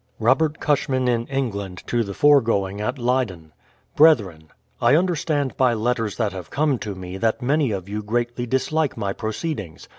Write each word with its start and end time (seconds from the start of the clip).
Robert 0.17 0.59
Cusliman 0.59 1.07
in 1.07 1.27
England 1.27 1.83
to 1.85 2.03
the 2.03 2.15
foregoing 2.15 2.81
at 2.81 2.95
Leydcn: 2.97 3.51
Brethren, 3.95 4.47
I 4.81 4.95
understand 4.95 5.55
by 5.57 5.75
letters 5.75 6.17
that 6.17 6.31
have 6.33 6.49
come 6.49 6.79
to 6.79 6.95
me, 6.95 7.17
that 7.17 7.43
many 7.43 7.69
of 7.69 7.87
you 7.87 8.01
greatly 8.01 8.47
dislike 8.47 8.97
my 8.97 9.13
proceedings. 9.13 9.87